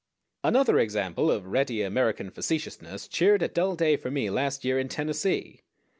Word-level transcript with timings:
Another 0.43 0.79
example 0.79 1.29
of 1.29 1.45
ready 1.45 1.83
American 1.83 2.31
facetiousness 2.31 3.07
cheered 3.07 3.43
a 3.43 3.47
dull 3.47 3.75
day 3.75 3.97
for 3.97 4.09
me 4.09 4.31
last 4.31 4.65
year 4.65 4.79
in 4.79 4.89
Tennessee. 4.89 5.61